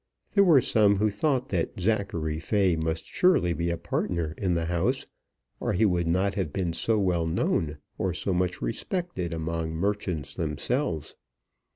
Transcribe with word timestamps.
There 0.33 0.43
were 0.43 0.61
some 0.61 0.95
who 0.95 1.11
thought 1.11 1.49
that 1.49 1.79
Zachary 1.79 2.39
Fay 2.39 2.75
must 2.75 3.05
surely 3.05 3.53
be 3.53 3.69
a 3.69 3.77
partner 3.77 4.33
in 4.35 4.55
the 4.55 4.65
house, 4.65 5.05
or 5.59 5.73
he 5.73 5.85
would 5.85 6.07
not 6.07 6.33
have 6.33 6.51
been 6.51 6.73
so 6.73 6.97
well 6.97 7.27
known 7.27 7.77
or 7.99 8.11
so 8.11 8.33
much 8.33 8.63
respected 8.63 9.31
among 9.31 9.73
merchants 9.75 10.33
themselves. 10.33 11.15